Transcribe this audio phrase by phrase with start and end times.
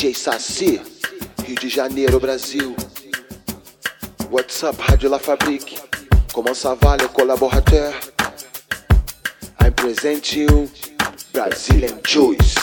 [0.00, 0.80] DJ Saci,
[1.44, 2.74] Rio de Janeiro, Brasil.
[4.30, 5.78] What's up, Rádio La Fabrique?
[6.32, 7.92] Comment ça va, les collaborateurs?
[9.60, 10.70] I'm present you
[11.34, 12.59] Brazilian Juice.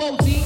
[0.00, 0.39] elbow deep.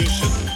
[0.00, 0.49] you should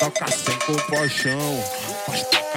[0.00, 1.89] toca sem compaixão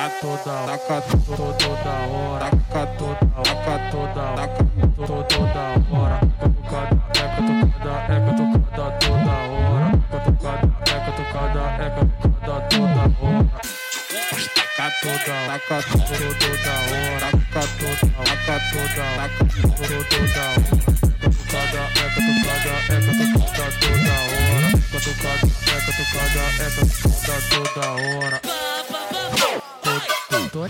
[0.03, 1.01] taca toda, taca
[1.35, 4.63] toda, hora, taca toda, taca toda, taca
[4.97, 6.19] toda, toda hora.
[6.39, 9.89] Catucada, eca, tocada, eca, tocada toda hora.
[10.11, 13.55] tocada, eca, tocada, eca, tocada toda hora.
[14.75, 20.79] Taca toda, taca toda, hora, taca toda, taca toda, taca toda, toda hora.
[21.23, 24.67] Catucada, eca, tocada, eca, tocada toda hora.
[24.67, 28.82] Eca, tocada, eca, tocada toda hora.
[30.53, 30.67] 多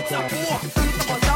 [0.00, 1.29] What's up,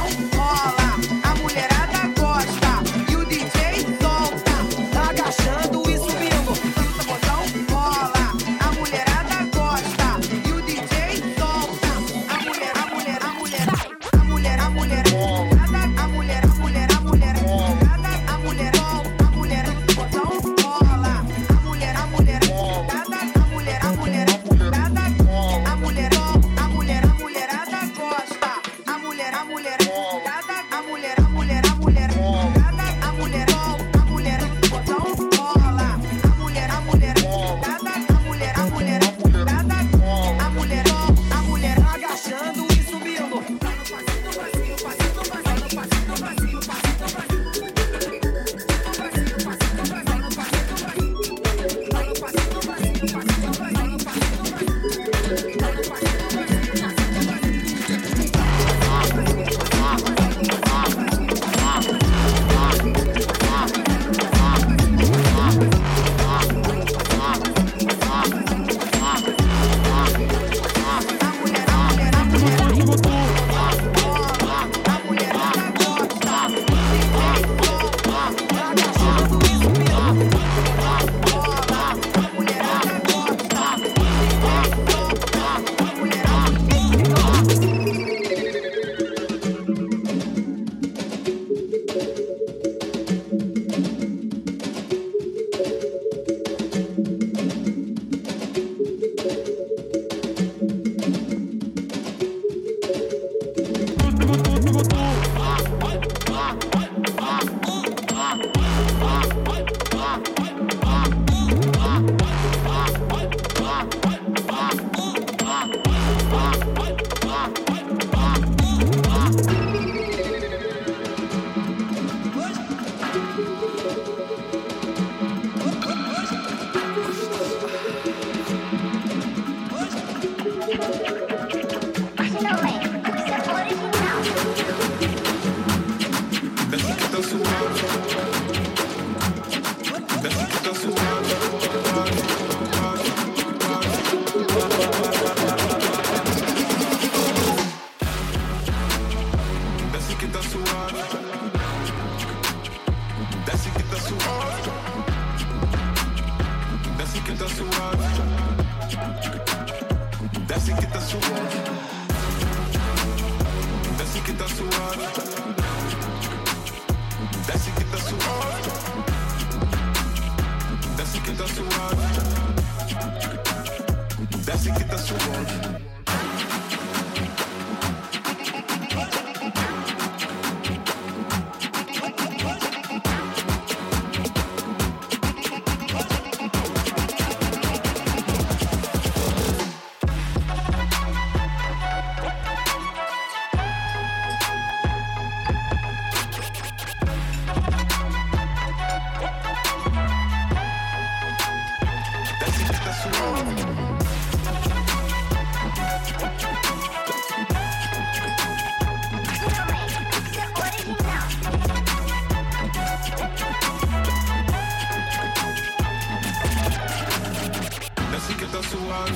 [218.94, 219.08] var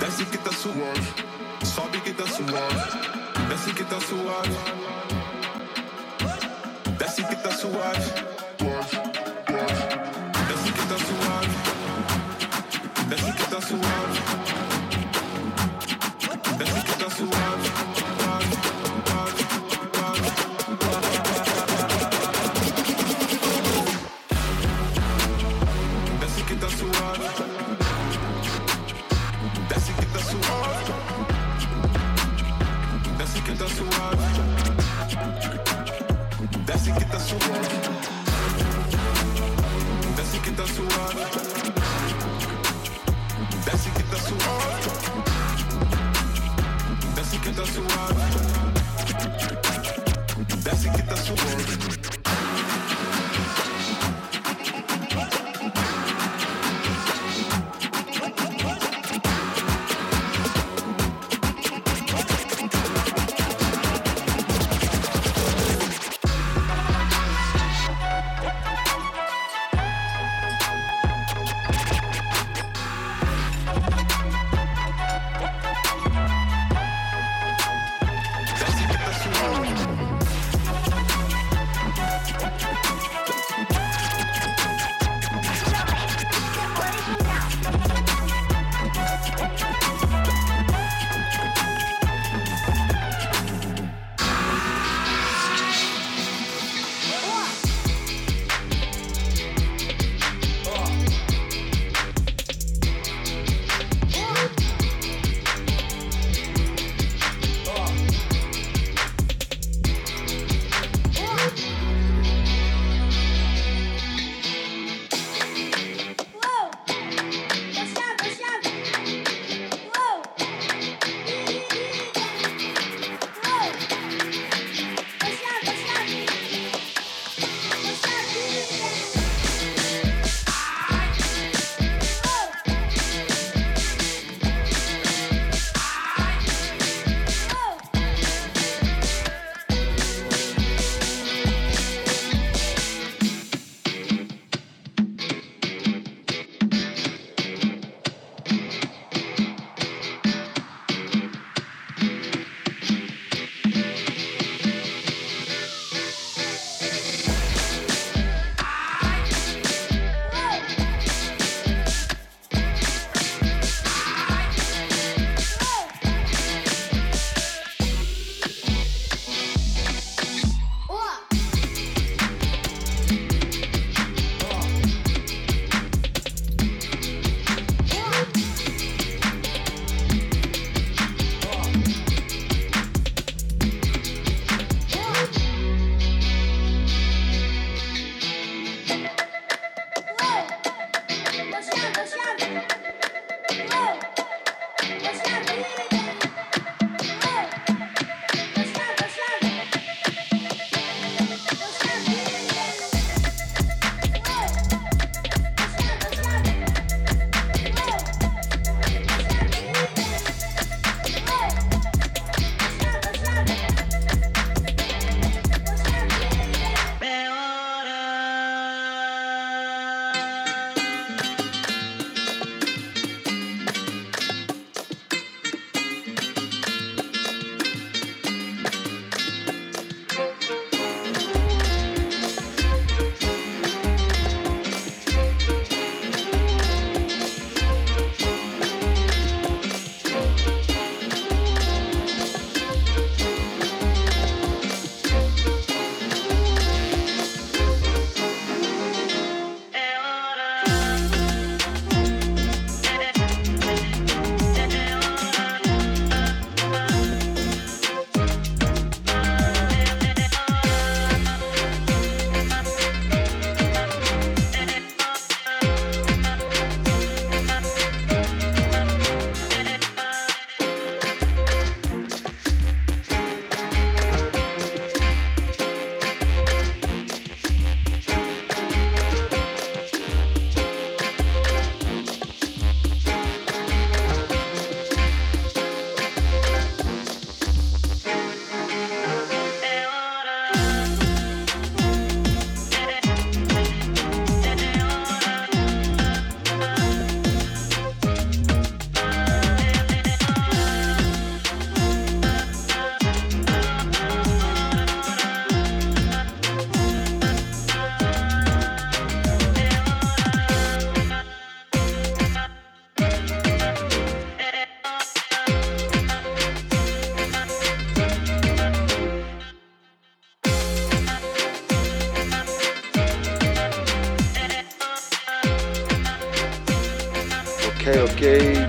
[0.00, 1.14] Desce que tá suave.
[1.64, 2.48] Sobe que tá suave
[3.48, 4.56] Desce que tá suave
[6.98, 8.21] Desce que tá suave.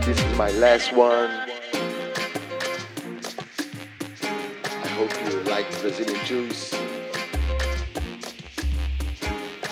[0.06, 1.30] This is my last one.
[4.84, 6.76] I hope you like Brazilian juice.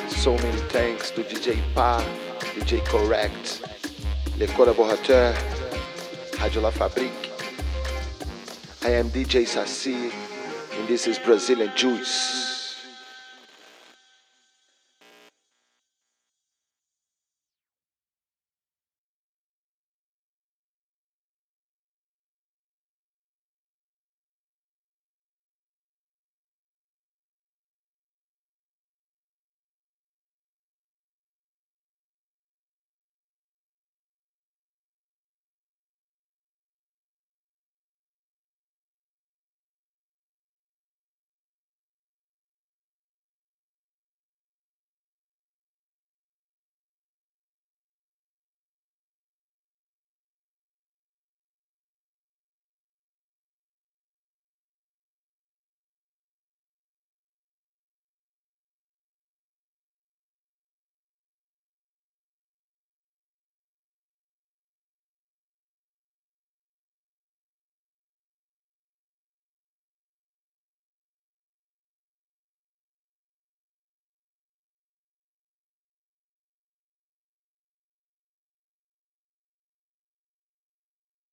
[0.07, 2.01] So many thanks to DJ Pa,
[2.55, 3.61] DJ Correct,
[4.37, 5.35] Les Collaborateurs,
[6.39, 7.29] Radio La Fabrique.
[8.83, 10.13] I am DJ Saci,
[10.77, 12.40] and this is Brazilian Juice.